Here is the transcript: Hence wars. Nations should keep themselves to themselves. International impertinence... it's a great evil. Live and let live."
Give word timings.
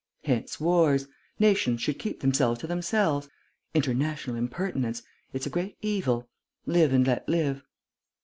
Hence 0.23 0.59
wars. 0.59 1.07
Nations 1.37 1.79
should 1.79 1.99
keep 1.99 2.21
themselves 2.21 2.59
to 2.61 2.65
themselves. 2.65 3.29
International 3.75 4.35
impertinence... 4.35 5.03
it's 5.31 5.45
a 5.45 5.49
great 5.51 5.77
evil. 5.81 6.27
Live 6.65 6.91
and 6.91 7.05
let 7.05 7.29
live." 7.29 7.61